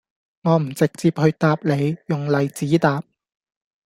[0.41, 3.03] 我唔直接去答你,用例子答